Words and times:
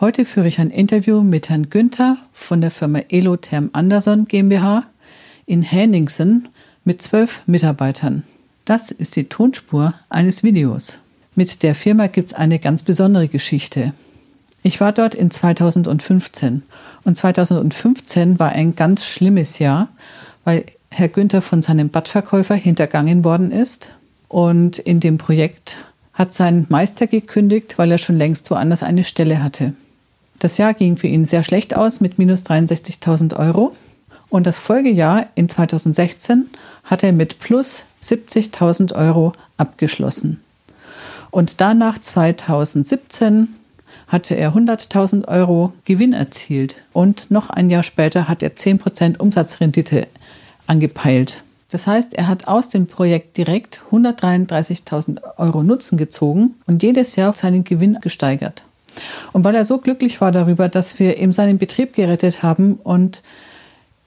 Heute 0.00 0.24
führe 0.24 0.46
ich 0.46 0.60
ein 0.60 0.70
Interview 0.70 1.22
mit 1.22 1.48
Herrn 1.48 1.70
Günther 1.70 2.18
von 2.32 2.60
der 2.60 2.70
Firma 2.70 3.00
Elotherm 3.08 3.70
Anderson 3.72 4.26
GmbH 4.26 4.84
in 5.44 5.62
Henningsen 5.62 6.46
mit 6.84 7.02
zwölf 7.02 7.40
Mitarbeitern. 7.46 8.22
Das 8.64 8.92
ist 8.92 9.16
die 9.16 9.24
Tonspur 9.24 9.94
eines 10.08 10.44
Videos. 10.44 10.98
Mit 11.34 11.64
der 11.64 11.74
Firma 11.74 12.06
gibt 12.06 12.30
es 12.30 12.38
eine 12.38 12.60
ganz 12.60 12.84
besondere 12.84 13.26
Geschichte. 13.26 13.92
Ich 14.62 14.80
war 14.80 14.92
dort 14.92 15.16
in 15.16 15.32
2015 15.32 16.62
und 17.02 17.16
2015 17.16 18.38
war 18.38 18.50
ein 18.50 18.76
ganz 18.76 19.04
schlimmes 19.04 19.58
Jahr, 19.58 19.88
weil 20.44 20.64
Herr 20.92 21.08
Günther 21.08 21.42
von 21.42 21.60
seinem 21.60 21.88
Badverkäufer 21.88 22.54
hintergangen 22.54 23.24
worden 23.24 23.50
ist 23.50 23.90
und 24.28 24.78
in 24.78 25.00
dem 25.00 25.18
Projekt 25.18 25.76
hat 26.12 26.34
sein 26.34 26.66
Meister 26.68 27.08
gekündigt, 27.08 27.78
weil 27.78 27.90
er 27.90 27.98
schon 27.98 28.16
längst 28.16 28.48
woanders 28.52 28.84
eine 28.84 29.02
Stelle 29.02 29.42
hatte. 29.42 29.72
Das 30.38 30.58
Jahr 30.58 30.74
ging 30.74 30.96
für 30.96 31.08
ihn 31.08 31.24
sehr 31.24 31.42
schlecht 31.42 31.76
aus 31.76 32.00
mit 32.00 32.18
minus 32.18 32.42
63.000 32.42 33.36
Euro. 33.36 33.74
Und 34.28 34.46
das 34.46 34.58
Folgejahr 34.58 35.26
in 35.34 35.48
2016 35.48 36.48
hat 36.84 37.02
er 37.02 37.12
mit 37.12 37.38
plus 37.38 37.84
70.000 38.02 38.94
Euro 38.94 39.32
abgeschlossen. 39.56 40.40
Und 41.30 41.60
danach 41.60 41.98
2017 41.98 43.48
hatte 44.06 44.34
er 44.34 44.54
100.000 44.54 45.28
Euro 45.28 45.72
Gewinn 45.84 46.12
erzielt 46.12 46.76
und 46.92 47.30
noch 47.30 47.50
ein 47.50 47.68
Jahr 47.68 47.82
später 47.82 48.28
hat 48.28 48.42
er 48.42 48.56
10% 48.56 49.18
Umsatzrendite 49.18 50.06
angepeilt. 50.66 51.42
Das 51.70 51.86
heißt, 51.86 52.14
er 52.14 52.28
hat 52.28 52.48
aus 52.48 52.70
dem 52.70 52.86
Projekt 52.86 53.36
direkt 53.36 53.82
133.000 53.90 55.20
Euro 55.36 55.62
Nutzen 55.62 55.98
gezogen 55.98 56.54
und 56.66 56.82
jedes 56.82 57.16
Jahr 57.16 57.34
seinen 57.34 57.64
Gewinn 57.64 57.98
gesteigert. 58.00 58.64
Und 59.32 59.44
weil 59.44 59.54
er 59.54 59.64
so 59.64 59.78
glücklich 59.78 60.20
war 60.20 60.32
darüber, 60.32 60.68
dass 60.68 60.98
wir 60.98 61.18
ihm 61.18 61.32
seinen 61.32 61.58
Betrieb 61.58 61.94
gerettet 61.94 62.42
haben 62.42 62.74
und 62.82 63.22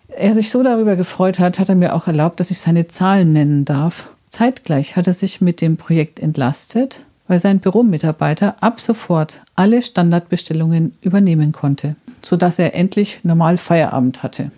er 0.10 0.34
sich 0.34 0.50
so 0.50 0.62
darüber 0.62 0.96
gefreut 0.96 1.40
hat, 1.40 1.60
hat 1.60 1.70
er 1.70 1.76
mir 1.76 1.96
auch 1.96 2.08
erlaubt, 2.08 2.40
dass 2.40 2.52
ich 2.52 2.60
seine 2.60 2.88
Zahlen 2.88 3.34
nennen 3.34 3.66
darf. 3.66 4.10
Zeitgleich 4.30 4.96
hat 4.96 5.08
er 5.08 5.14
sich 5.14 5.42
mit 5.42 5.62
dem 5.62 5.78
Projekt 5.78 6.20
entlastet, 6.20 7.04
weil 7.28 7.40
sein 7.40 7.60
Büromitarbeiter 7.60 8.56
ab 8.62 8.82
sofort 8.82 9.42
alle 9.56 9.82
Standardbestellungen 9.82 10.96
übernehmen 11.02 11.52
konnte, 11.52 11.96
sodass 12.22 12.60
er 12.60 12.76
endlich 12.76 13.20
normal 13.24 13.58
Feierabend 13.58 14.24
hatte. 14.24 14.52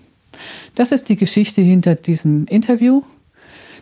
Das 0.75 0.92
ist 0.92 1.09
die 1.09 1.16
Geschichte 1.16 1.62
hinter 1.62 1.95
diesem 1.95 2.45
Interview, 2.47 3.03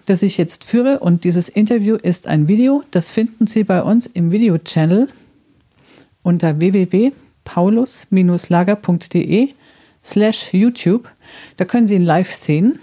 das 0.05 0.23
ich 0.23 0.38
jetzt 0.38 0.63
führe. 0.63 0.99
Und 0.99 1.23
dieses 1.23 1.47
Interview 1.49 1.95
ist 1.95 2.27
ein 2.27 2.47
Video, 2.47 2.83
das 2.91 3.11
finden 3.11 3.47
Sie 3.47 3.63
bei 3.63 3.81
uns 3.81 4.08
im 4.08 4.31
Video-Channel 4.31 5.08
unter 6.23 6.59
www.paulus-lager.de 6.59 9.53
slash 10.03 10.53
YouTube. 10.53 11.09
Da 11.58 11.66
können 11.66 11.88
Sie 11.88 11.95
ihn 11.95 12.03
live 12.03 12.33
sehen. 12.33 12.80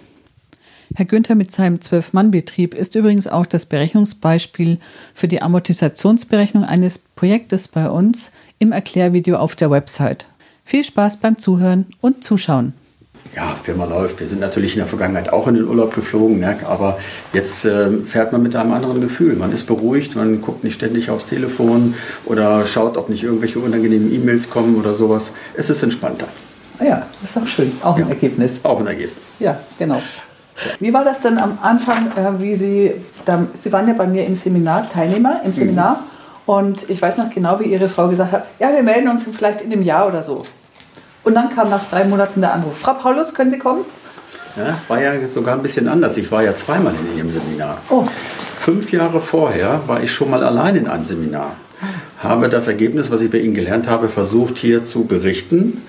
Herr 0.94 1.05
Günther 1.05 1.34
mit 1.34 1.53
seinem 1.53 1.81
Zwölf-Mann-Betrieb 1.81 2.75
ist 2.75 2.94
übrigens 2.94 3.28
auch 3.28 3.47
das 3.47 3.66
Berechnungsbeispiel 3.66 4.78
für 5.12 5.28
die 5.28 5.42
Amortisationsberechnung 5.42 6.64
eines 6.64 6.98
Projektes 6.98 7.69
bei 7.69 7.91
uns 7.91 8.33
im 8.59 8.72
Erklärvideo 8.72 9.36
auf 9.36 9.55
der 9.55 9.70
Website. 9.70 10.27
Viel 10.64 10.84
Spaß 10.84 11.19
beim 11.19 11.39
Zuhören 11.39 11.86
und 12.00 12.25
Zuschauen 12.25 12.72
ja, 13.34 13.55
Firma 13.55 13.84
läuft. 13.84 14.21
Wir 14.21 14.29
sind 14.29 14.41
natürlich 14.41 14.75
in 14.75 14.79
der 14.79 14.87
Vergangenheit 14.87 15.33
auch 15.33 15.47
in 15.48 15.55
den 15.55 15.65
Urlaub 15.65 15.95
geflogen, 15.95 16.41
ne? 16.41 16.57
aber 16.67 16.98
jetzt 17.33 17.65
äh, 17.65 17.91
fährt 18.05 18.33
man 18.33 18.43
mit 18.43 18.57
einem 18.57 18.73
anderen 18.73 19.01
Gefühl. 19.01 19.37
Man 19.37 19.53
ist 19.53 19.67
beruhigt, 19.67 20.17
man 20.17 20.41
guckt 20.41 20.65
nicht 20.65 20.75
ständig 20.75 21.11
aufs 21.11 21.27
Telefon 21.27 21.95
oder 22.25 22.65
schaut, 22.65 22.97
ob 22.97 23.09
nicht 23.09 23.23
irgendwelche 23.23 23.59
unangenehmen 23.59 24.12
E-Mails 24.12 24.51
kommen 24.51 24.77
oder 24.77 24.95
sowas. 24.95 25.33
Es 25.55 25.71
ist 25.71 25.83
entspannter. 25.83 26.27
Ah 26.79 26.84
ja, 26.84 27.06
das 27.21 27.31
ist 27.31 27.39
auch 27.39 27.47
schön. 27.47 27.73
Auch 27.83 27.97
ein 27.97 28.05
ja, 28.05 28.09
Ergebnis. 28.09 28.61
Auch 28.62 28.81
ein 28.81 28.87
Ergebnis. 28.87 29.37
Ja, 29.41 29.59
genau. 29.79 30.01
Wie 30.81 30.93
war 30.93 31.05
das 31.05 31.21
denn 31.21 31.38
am 31.38 31.59
Anfang, 31.62 32.09
äh, 32.17 32.41
wie 32.41 32.55
Sie, 32.55 32.93
da, 33.25 33.47
Sie 33.61 33.72
waren 33.72 33.87
ja 33.87 33.94
bei 33.94 34.06
mir 34.06 34.27
im 34.27 34.34
Seminar, 34.34 34.88
Teilnehmer 34.88 35.41
im 35.44 35.53
Seminar 35.53 36.00
mhm. 36.47 36.53
und 36.53 36.91
ich 36.91 37.00
weiß 37.00 37.19
noch 37.19 37.31
genau, 37.31 37.61
wie 37.61 37.65
Ihre 37.65 37.88
Frau 37.88 38.09
gesagt 38.09 38.33
hat, 38.33 38.47
ja, 38.59 38.72
wir 38.72 38.83
melden 38.83 39.09
uns 39.09 39.25
vielleicht 39.31 39.61
in 39.61 39.72
einem 39.72 39.83
Jahr 39.83 40.09
oder 40.09 40.22
so. 40.22 40.43
Und 41.28 41.34
dann 41.34 41.55
kam 41.55 41.69
nach 41.69 41.84
drei 41.91 42.05
Monaten 42.05 42.41
der 42.41 42.55
Anruf. 42.55 42.78
Frau 42.78 42.94
Paulus, 42.94 43.34
können 43.34 43.50
Sie 43.50 43.59
kommen? 43.59 43.84
Ja, 44.56 44.71
es 44.71 44.89
war 44.89 44.99
ja 44.99 45.28
sogar 45.28 45.56
ein 45.56 45.61
bisschen 45.61 45.87
anders. 45.87 46.16
Ich 46.16 46.33
war 46.33 46.43
ja 46.43 46.55
zweimal 46.55 46.94
in 46.94 47.19
Ihrem 47.19 47.28
Seminar. 47.28 47.77
Oh. 47.91 48.03
Fünf 48.56 48.91
Jahre 48.93 49.21
vorher 49.21 49.83
war 49.87 50.03
ich 50.03 50.11
schon 50.11 50.31
mal 50.31 50.43
allein 50.43 50.75
in 50.75 50.88
einem 50.88 51.05
Seminar. 51.05 51.55
Habe 52.22 52.49
das 52.49 52.67
Ergebnis, 52.67 53.11
was 53.11 53.21
ich 53.21 53.31
bei 53.31 53.41
Ihnen 53.41 53.53
gelernt 53.53 53.88
habe, 53.88 54.09
versucht 54.09 54.56
hier 54.56 54.87
zu 54.87 55.05
berichten 55.05 55.83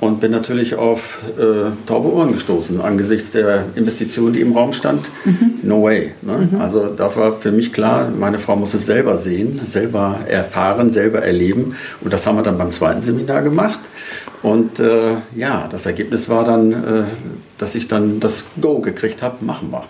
und 0.00 0.20
bin 0.20 0.30
natürlich 0.30 0.74
auf 0.74 1.18
äh, 1.38 1.70
taube 1.86 2.12
Ohren 2.12 2.32
gestoßen 2.32 2.80
angesichts 2.80 3.32
der 3.32 3.64
Investition, 3.74 4.32
die 4.32 4.40
im 4.40 4.52
Raum 4.52 4.72
stand. 4.72 5.10
Mhm. 5.24 5.54
No 5.62 5.82
way. 5.82 6.12
Ne? 6.22 6.48
Mhm. 6.50 6.60
Also 6.60 6.88
da 6.88 7.14
war 7.16 7.36
für 7.36 7.52
mich 7.52 7.72
klar, 7.72 8.10
meine 8.10 8.38
Frau 8.38 8.56
muss 8.56 8.74
es 8.74 8.86
selber 8.86 9.16
sehen, 9.16 9.60
selber 9.64 10.18
erfahren, 10.28 10.90
selber 10.90 11.22
erleben. 11.22 11.74
Und 12.00 12.12
das 12.12 12.26
haben 12.26 12.36
wir 12.36 12.42
dann 12.42 12.58
beim 12.58 12.72
zweiten 12.72 13.00
Seminar 13.00 13.42
gemacht. 13.42 13.80
Und 14.44 14.78
äh, 14.78 15.16
ja, 15.34 15.66
das 15.70 15.86
Ergebnis 15.86 16.28
war 16.28 16.44
dann, 16.44 16.70
äh, 16.72 17.04
dass 17.56 17.74
ich 17.74 17.88
dann 17.88 18.20
das 18.20 18.44
Go 18.60 18.78
gekriegt 18.78 19.22
habe, 19.22 19.42
machen 19.42 19.72
wir. 19.72 19.84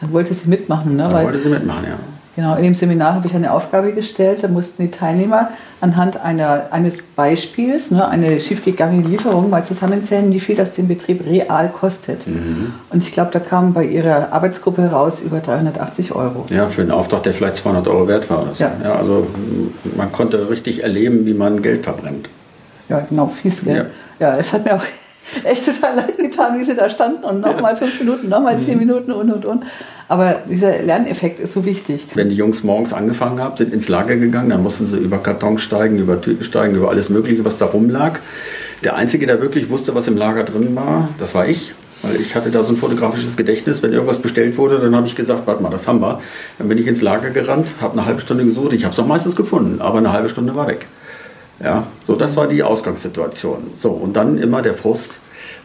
Dann 0.00 0.12
wollte 0.12 0.32
sie 0.32 0.48
mitmachen, 0.48 0.94
ne? 0.94 1.02
Dann 1.02 1.12
Weil, 1.12 1.24
wollte 1.24 1.40
sie 1.40 1.48
mitmachen, 1.48 1.84
ja. 1.84 1.98
Genau, 2.36 2.54
in 2.54 2.62
dem 2.62 2.74
Seminar 2.74 3.14
habe 3.14 3.26
ich 3.26 3.34
eine 3.34 3.50
Aufgabe 3.50 3.92
gestellt. 3.94 4.44
Da 4.44 4.48
mussten 4.48 4.82
die 4.84 4.90
Teilnehmer 4.92 5.48
anhand 5.80 6.20
einer, 6.20 6.66
eines 6.70 7.02
Beispiels, 7.02 7.90
ne, 7.90 8.06
eine 8.06 8.38
schiefgegangene 8.38 9.08
Lieferung, 9.08 9.50
mal 9.50 9.64
zusammenzählen, 9.64 10.30
wie 10.32 10.38
viel 10.38 10.54
das 10.54 10.74
den 10.74 10.86
Betrieb 10.86 11.26
real 11.26 11.68
kostet. 11.68 12.28
Mhm. 12.28 12.74
Und 12.90 13.02
ich 13.02 13.10
glaube, 13.10 13.30
da 13.32 13.40
kam 13.40 13.72
bei 13.72 13.86
ihrer 13.86 14.32
Arbeitsgruppe 14.32 14.82
heraus 14.82 15.20
über 15.20 15.40
380 15.40 16.14
Euro. 16.14 16.44
Ja, 16.50 16.68
für 16.68 16.82
einen 16.82 16.92
Auftrag, 16.92 17.24
der 17.24 17.32
vielleicht 17.32 17.56
200 17.56 17.88
Euro 17.88 18.06
wert 18.06 18.30
war. 18.30 18.46
Ja. 18.58 18.70
ja. 18.84 18.94
also 18.94 19.26
man 19.96 20.12
konnte 20.12 20.48
richtig 20.48 20.84
erleben, 20.84 21.26
wie 21.26 21.34
man 21.34 21.60
Geld 21.60 21.82
verbrennt. 21.82 22.28
Ja, 22.88 23.00
genau, 23.00 23.26
fies 23.26 23.64
Geld. 23.64 23.86
Ja. 24.18 24.30
ja, 24.32 24.38
es 24.38 24.52
hat 24.52 24.64
mir 24.64 24.74
auch 24.74 24.84
echt 25.44 25.66
total 25.66 25.96
leid 25.96 26.18
getan, 26.18 26.58
wie 26.58 26.64
sie 26.64 26.74
da 26.74 26.88
standen 26.88 27.24
und 27.24 27.40
nochmal 27.40 27.76
fünf 27.76 27.98
Minuten, 28.00 28.28
nochmal 28.28 28.60
zehn 28.60 28.74
mhm. 28.74 28.80
Minuten 28.80 29.12
und 29.12 29.30
und 29.32 29.44
und. 29.44 29.64
Aber 30.08 30.36
dieser 30.48 30.82
Lerneffekt 30.82 31.40
ist 31.40 31.52
so 31.52 31.64
wichtig. 31.64 32.06
Wenn 32.14 32.28
die 32.28 32.36
Jungs 32.36 32.62
morgens 32.62 32.92
angefangen 32.92 33.40
haben, 33.40 33.56
sind 33.56 33.72
ins 33.72 33.88
Lager 33.88 34.16
gegangen, 34.16 34.50
dann 34.50 34.62
mussten 34.62 34.86
sie 34.86 34.98
über 34.98 35.18
Karton 35.18 35.58
steigen, 35.58 35.98
über 35.98 36.20
Tüten 36.20 36.44
steigen, 36.44 36.76
über 36.76 36.90
alles 36.90 37.08
Mögliche, 37.08 37.44
was 37.44 37.58
da 37.58 37.66
rumlag. 37.66 38.20
Der 38.84 38.94
Einzige, 38.94 39.26
der 39.26 39.40
wirklich 39.40 39.68
wusste, 39.70 39.94
was 39.94 40.06
im 40.06 40.16
Lager 40.16 40.44
drin 40.44 40.76
war, 40.76 41.08
das 41.18 41.34
war 41.34 41.48
ich. 41.48 41.74
Weil 42.02 42.20
ich 42.20 42.34
hatte 42.34 42.50
da 42.50 42.62
so 42.62 42.74
ein 42.74 42.76
fotografisches 42.76 43.36
Gedächtnis. 43.36 43.82
Wenn 43.82 43.92
irgendwas 43.92 44.18
bestellt 44.18 44.58
wurde, 44.58 44.78
dann 44.78 44.94
habe 44.94 45.06
ich 45.06 45.16
gesagt, 45.16 45.46
warte 45.46 45.62
mal, 45.62 45.70
das 45.70 45.88
haben 45.88 46.00
wir. 46.00 46.20
Dann 46.58 46.68
bin 46.68 46.78
ich 46.78 46.86
ins 46.86 47.02
Lager 47.02 47.30
gerannt, 47.30 47.68
habe 47.80 47.94
eine 47.94 48.06
halbe 48.06 48.20
Stunde 48.20 48.44
gesucht. 48.44 48.74
Ich 48.74 48.84
habe 48.84 48.92
es 48.92 49.00
auch 49.00 49.06
meistens 49.06 49.34
gefunden, 49.34 49.80
aber 49.80 49.98
eine 49.98 50.12
halbe 50.12 50.28
Stunde 50.28 50.54
war 50.54 50.68
weg. 50.68 50.86
Ja, 51.62 51.86
so 52.06 52.16
das 52.16 52.36
war 52.36 52.48
die 52.48 52.62
Ausgangssituation. 52.62 53.70
So 53.74 53.90
und 53.90 54.16
dann 54.16 54.38
immer 54.38 54.62
der 54.62 54.74
Frust, 54.74 55.20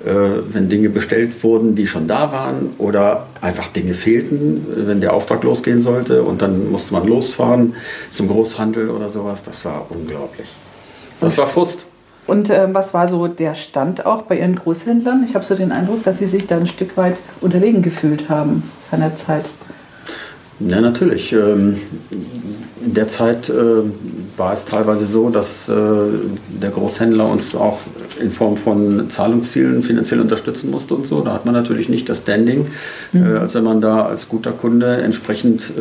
äh, 0.06 0.12
wenn 0.50 0.70
Dinge 0.70 0.90
bestellt 0.90 1.44
wurden, 1.44 1.76
die 1.76 1.86
schon 1.86 2.08
da 2.08 2.32
waren 2.32 2.74
oder 2.78 3.28
einfach 3.42 3.68
Dinge 3.68 3.94
fehlten, 3.94 4.66
wenn 4.88 5.02
der 5.02 5.14
Auftrag 5.14 5.44
losgehen 5.44 5.82
sollte 5.82 6.24
und 6.24 6.42
dann 6.42 6.72
musste 6.72 6.94
man 6.94 7.08
losfahren 7.08 7.76
zum 8.10 8.28
Großhandel 8.28 8.90
oder 8.90 9.10
sowas. 9.10 9.44
Das 9.44 9.66
war 9.66 9.86
unglaublich. 9.90 10.48
Das 11.20 11.38
war 11.38 11.46
Frust. 11.46 11.86
Und 12.28 12.50
äh, 12.50 12.74
was 12.74 12.94
war 12.94 13.08
so 13.08 13.28
der 13.28 13.56
Stand 13.56 14.06
auch 14.06 14.22
bei 14.22 14.40
Ihren 14.40 14.56
Großhändlern? 14.56 15.26
Ich 15.28 15.36
habe 15.36 15.44
so 15.44 15.56
den 15.56 15.72
Eindruck, 15.72 16.04
dass 16.04 16.20
Sie 16.20 16.28
sich 16.28 16.48
da 16.48 16.58
ein 16.58 16.68
Stück 16.68 16.96
weit 16.96 17.20
unterlegen 17.42 17.82
gefühlt 17.82 18.30
haben 18.30 18.64
seinerzeit. 18.80 19.46
Ja, 20.68 20.82
natürlich. 20.82 21.34
Ähm, 21.34 21.78
in 22.86 22.94
der 22.94 23.08
Zeit 23.08 23.50
äh, 23.50 23.54
war 24.38 24.54
es 24.54 24.66
teilweise 24.66 25.06
so, 25.06 25.30
dass 25.30 25.70
äh, 25.70 25.74
der 26.62 26.72
Großhändler 26.72 27.30
uns 27.30 27.56
auch 27.56 27.80
in 28.20 28.32
Form 28.32 28.58
von 28.58 29.10
Zahlungszielen 29.10 29.84
finanziell 29.84 30.20
unterstützen 30.20 30.72
musste 30.72 30.96
und 30.96 31.06
so. 31.06 31.22
Da 31.22 31.34
hat 31.34 31.46
man 31.46 31.54
natürlich 31.54 31.90
nicht 31.90 32.10
das 32.10 32.22
Standing, 32.22 32.68
mhm. 33.12 33.26
äh, 33.26 33.38
als 33.38 33.54
wenn 33.54 33.64
man 33.64 33.82
da 33.82 34.06
als 34.06 34.30
guter 34.30 34.52
Kunde 34.52 34.98
entsprechend 34.98 35.74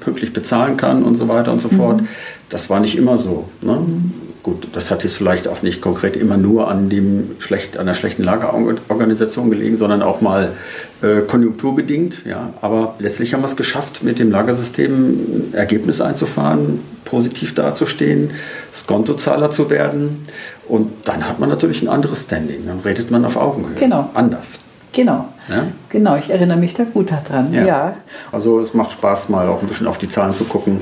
pünktlich 0.00 0.32
bezahlen 0.32 0.76
kann 0.76 1.02
und 1.02 1.16
so 1.16 1.28
weiter 1.28 1.52
und 1.52 1.60
so 1.60 1.68
fort. 1.68 2.00
Mhm. 2.00 2.08
Das 2.48 2.70
war 2.70 2.80
nicht 2.80 2.96
immer 2.96 3.18
so. 3.18 3.48
Ne? 3.60 3.72
Mhm. 3.72 4.12
Gut, 4.42 4.68
das 4.72 4.90
hat 4.90 5.04
jetzt 5.04 5.16
vielleicht 5.16 5.46
auch 5.46 5.62
nicht 5.62 5.80
konkret 5.80 6.16
immer 6.16 6.36
nur 6.36 6.68
an, 6.68 6.88
dem 6.88 7.36
schlecht, 7.38 7.78
an 7.78 7.86
der 7.86 7.94
schlechten 7.94 8.24
Lagerorganisation 8.24 9.50
gelegen, 9.50 9.76
sondern 9.76 10.02
auch 10.02 10.20
mal 10.20 10.52
äh, 11.00 11.20
konjunkturbedingt. 11.20 12.26
Ja. 12.26 12.52
Aber 12.60 12.96
letztlich 12.98 13.34
haben 13.34 13.42
wir 13.42 13.46
es 13.46 13.56
geschafft, 13.56 14.02
mit 14.02 14.18
dem 14.18 14.32
Lagersystem 14.32 14.92
ein 14.92 15.54
Ergebnis 15.54 16.00
einzufahren, 16.00 16.80
positiv 17.04 17.54
dazustehen, 17.54 18.30
Skontozahler 18.74 19.52
zu 19.52 19.70
werden. 19.70 20.24
Und 20.66 20.90
dann 21.04 21.28
hat 21.28 21.38
man 21.38 21.48
natürlich 21.48 21.80
ein 21.82 21.88
anderes 21.88 22.22
Standing. 22.22 22.66
Dann 22.66 22.80
redet 22.80 23.12
man 23.12 23.24
auf 23.24 23.36
Augenhöhe. 23.36 23.76
Genau. 23.78 24.10
Anders. 24.14 24.58
Genau. 24.92 25.28
Ja? 25.48 25.66
Genau, 25.88 26.16
ich 26.16 26.30
erinnere 26.30 26.58
mich 26.58 26.74
da 26.74 26.84
gut 26.84 27.12
daran. 27.12 27.52
Ja. 27.52 27.64
ja. 27.64 27.96
Also 28.32 28.60
es 28.60 28.74
macht 28.74 28.92
Spaß, 28.92 29.28
mal 29.28 29.46
auch 29.48 29.62
ein 29.62 29.68
bisschen 29.68 29.86
auf 29.86 29.98
die 29.98 30.08
Zahlen 30.08 30.34
zu 30.34 30.44
gucken 30.44 30.80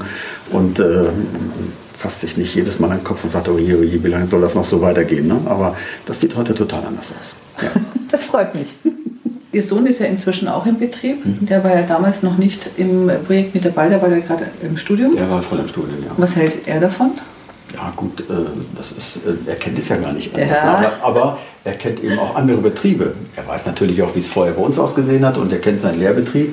und 0.50 0.78
äh, 0.80 1.10
fasst 2.00 2.20
sich 2.20 2.38
nicht 2.38 2.54
jedes 2.54 2.78
Mal 2.78 2.90
an 2.90 2.98
den 2.98 3.04
Kopf 3.04 3.24
und 3.24 3.30
sagt, 3.30 3.46
oh 3.50 3.58
je, 3.58 3.74
oh 3.74 3.82
je, 3.82 4.02
wie 4.02 4.08
lange 4.08 4.26
soll 4.26 4.40
das 4.40 4.54
noch 4.54 4.64
so 4.64 4.80
weitergehen? 4.80 5.26
Ne? 5.26 5.38
Aber 5.44 5.76
das 6.06 6.18
sieht 6.18 6.34
heute 6.34 6.54
total 6.54 6.84
anders 6.86 7.12
aus. 7.18 7.36
Ja. 7.62 7.68
Das 8.10 8.24
freut 8.24 8.52
mich. 8.56 8.66
Ihr 9.52 9.62
Sohn 9.62 9.86
ist 9.86 10.00
ja 10.00 10.06
inzwischen 10.06 10.48
auch 10.48 10.66
im 10.66 10.80
Betrieb. 10.80 11.24
Mhm. 11.24 11.46
Der 11.46 11.62
war 11.62 11.72
ja 11.72 11.82
damals 11.82 12.24
noch 12.24 12.38
nicht 12.38 12.70
im 12.76 13.08
Projekt 13.24 13.54
mit 13.54 13.64
dabei, 13.64 13.88
der 13.88 14.02
war 14.02 14.08
ja 14.08 14.18
gerade 14.18 14.46
im 14.62 14.76
Studium. 14.76 15.16
Er 15.16 15.30
war 15.30 15.40
voll 15.40 15.60
im 15.60 15.68
Studium, 15.68 16.02
ja. 16.04 16.10
Was 16.16 16.34
hält 16.34 16.66
er 16.66 16.80
davon? 16.80 17.12
Ja 17.72 17.92
gut, 17.94 18.22
äh, 18.22 18.32
das 18.74 18.90
ist, 18.90 19.18
äh, 19.18 19.48
er 19.48 19.54
kennt 19.54 19.78
es 19.78 19.88
ja 19.90 19.96
gar 19.98 20.12
nicht 20.12 20.34
anders. 20.34 20.50
Ja. 20.50 20.74
Aber, 20.74 21.04
aber, 21.04 21.38
er 21.62 21.74
kennt 21.74 22.02
eben 22.02 22.18
auch 22.18 22.34
andere 22.34 22.58
Betriebe. 22.58 23.14
Er 23.36 23.46
weiß 23.46 23.66
natürlich 23.66 24.02
auch, 24.02 24.16
wie 24.16 24.20
es 24.20 24.26
vorher 24.26 24.54
bei 24.54 24.62
uns 24.62 24.76
ausgesehen 24.80 25.24
hat 25.24 25.38
und 25.38 25.52
er 25.52 25.60
kennt 25.60 25.80
seinen 25.80 26.00
Lehrbetrieb. 26.00 26.52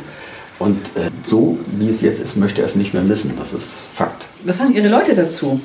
Und 0.60 0.78
äh, 0.96 1.10
so 1.24 1.58
wie 1.72 1.90
es 1.90 2.02
jetzt 2.02 2.22
ist, 2.22 2.36
möchte 2.36 2.62
er 2.62 2.68
es 2.68 2.76
nicht 2.76 2.94
mehr 2.94 3.04
missen. 3.04 3.34
Das 3.40 3.54
ist 3.54 3.90
Fakt. 3.92 4.27
Was 4.44 4.58
sagen 4.58 4.74
Ihre 4.74 4.88
Leute 4.88 5.14
dazu? 5.14 5.60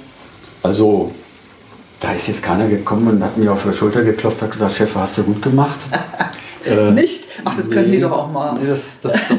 Also, 0.62 1.10
da 2.00 2.12
ist 2.12 2.28
jetzt 2.28 2.42
keiner 2.42 2.69
gekommen 2.69 3.08
und 3.08 3.24
hat 3.24 3.36
mir 3.36 3.52
auf 3.52 3.64
die 3.64 3.72
Schulter 3.72 4.02
geklopft 4.02 4.42
und 4.42 4.50
gesagt, 4.50 4.74
Chef, 4.74 4.94
hast 4.94 5.19
du 5.19 5.24
gut 5.24 5.42
gemacht. 5.42 5.78
äh, 6.64 6.90
nicht? 6.90 7.24
Ach, 7.44 7.54
das 7.54 7.70
können 7.70 7.90
nee, 7.90 7.96
die 7.96 8.02
doch 8.02 8.12
auch 8.12 8.30
mal. 8.30 8.54
Nee, 8.54 8.69
das, 8.69 8.98
das, 9.02 9.12
das, 9.12 9.38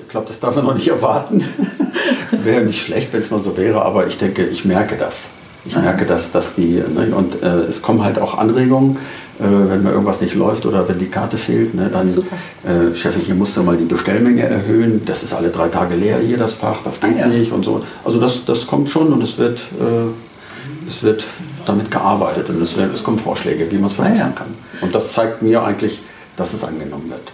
ich 0.00 0.08
glaube, 0.08 0.26
das 0.26 0.40
darf 0.40 0.54
man 0.56 0.64
noch 0.66 0.74
nicht 0.74 0.88
erwarten. 0.88 1.44
wäre 2.44 2.64
nicht 2.64 2.82
schlecht, 2.82 3.12
wenn 3.12 3.20
es 3.20 3.30
mal 3.30 3.40
so 3.40 3.56
wäre, 3.56 3.82
aber 3.82 4.06
ich 4.06 4.18
denke, 4.18 4.44
ich 4.44 4.64
merke 4.64 4.96
das. 4.96 5.30
Ich 5.66 5.76
merke, 5.76 6.04
dass, 6.04 6.30
dass 6.30 6.54
die, 6.54 6.74
ne, 6.74 7.14
und 7.14 7.42
äh, 7.42 7.46
es 7.46 7.80
kommen 7.80 8.04
halt 8.04 8.18
auch 8.18 8.36
Anregungen, 8.36 8.98
wenn 9.38 9.82
mir 9.82 9.90
irgendwas 9.90 10.20
nicht 10.20 10.34
läuft 10.34 10.64
oder 10.66 10.88
wenn 10.88 10.98
die 10.98 11.08
Karte 11.08 11.36
fehlt, 11.36 11.74
ne, 11.74 11.90
dann, 11.92 12.06
äh, 12.08 12.94
Chef, 12.94 13.16
hier 13.16 13.34
musst 13.34 13.56
du 13.56 13.62
mal 13.62 13.76
die 13.76 13.84
Bestellmenge 13.84 14.42
erhöhen, 14.42 15.02
das 15.04 15.22
ist 15.24 15.34
alle 15.34 15.50
drei 15.50 15.68
Tage 15.68 15.96
leer 15.96 16.18
hier, 16.18 16.36
das 16.36 16.54
Fach, 16.54 16.82
das 16.84 17.00
geht 17.00 17.16
ah, 17.16 17.20
ja. 17.20 17.26
nicht 17.26 17.52
und 17.52 17.64
so. 17.64 17.82
Also 18.04 18.20
das, 18.20 18.44
das 18.44 18.66
kommt 18.66 18.90
schon 18.90 19.12
und 19.12 19.22
es 19.22 19.38
wird, 19.38 19.58
äh, 19.80 20.86
es 20.86 21.02
wird 21.02 21.24
damit 21.66 21.90
gearbeitet 21.90 22.48
und 22.48 22.62
es, 22.62 22.76
es 22.76 23.02
kommen 23.02 23.18
Vorschläge, 23.18 23.70
wie 23.70 23.76
man 23.76 23.86
es 23.86 23.94
verbessern 23.94 24.32
ah, 24.36 24.40
ja. 24.40 24.44
kann. 24.44 24.54
Und 24.80 24.94
das 24.94 25.12
zeigt 25.12 25.42
mir 25.42 25.62
eigentlich, 25.64 26.00
dass 26.36 26.52
es 26.54 26.64
angenommen 26.64 27.10
wird. 27.10 27.32